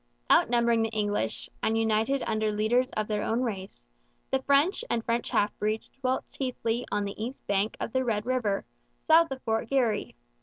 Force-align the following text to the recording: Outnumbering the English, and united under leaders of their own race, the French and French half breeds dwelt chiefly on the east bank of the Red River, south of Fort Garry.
Outnumbering 0.31 0.81
the 0.81 0.89
English, 0.89 1.47
and 1.61 1.77
united 1.77 2.23
under 2.25 2.51
leaders 2.51 2.89
of 2.93 3.07
their 3.07 3.21
own 3.21 3.41
race, 3.41 3.87
the 4.31 4.41
French 4.41 4.83
and 4.89 5.05
French 5.05 5.29
half 5.29 5.55
breeds 5.59 5.89
dwelt 5.89 6.25
chiefly 6.31 6.87
on 6.91 7.03
the 7.05 7.23
east 7.23 7.45
bank 7.45 7.77
of 7.79 7.93
the 7.93 8.03
Red 8.03 8.25
River, 8.25 8.65
south 9.03 9.29
of 9.29 9.43
Fort 9.43 9.69
Garry. 9.69 10.15